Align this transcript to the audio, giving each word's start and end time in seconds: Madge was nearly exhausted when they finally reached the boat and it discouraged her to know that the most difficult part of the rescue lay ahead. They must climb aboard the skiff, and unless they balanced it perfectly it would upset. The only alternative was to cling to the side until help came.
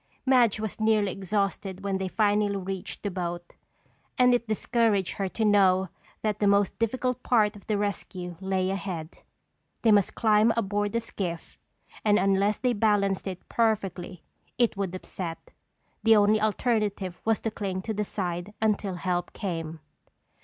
Madge 0.25 0.59
was 0.59 0.79
nearly 0.79 1.11
exhausted 1.11 1.83
when 1.83 1.99
they 1.99 2.07
finally 2.07 2.55
reached 2.55 3.03
the 3.03 3.11
boat 3.11 3.53
and 4.17 4.33
it 4.33 4.47
discouraged 4.47 5.13
her 5.17 5.29
to 5.29 5.45
know 5.45 5.89
that 6.23 6.39
the 6.39 6.47
most 6.47 6.79
difficult 6.79 7.21
part 7.21 7.55
of 7.55 7.67
the 7.67 7.77
rescue 7.77 8.35
lay 8.41 8.71
ahead. 8.71 9.19
They 9.83 9.91
must 9.91 10.15
climb 10.15 10.53
aboard 10.57 10.93
the 10.93 11.01
skiff, 11.01 11.59
and 12.03 12.17
unless 12.17 12.57
they 12.57 12.73
balanced 12.73 13.27
it 13.27 13.47
perfectly 13.47 14.23
it 14.57 14.75
would 14.75 14.95
upset. 14.95 15.51
The 16.01 16.15
only 16.15 16.41
alternative 16.41 17.21
was 17.23 17.39
to 17.41 17.51
cling 17.51 17.83
to 17.83 17.93
the 17.93 18.03
side 18.03 18.55
until 18.59 18.95
help 18.95 19.33
came. 19.33 19.81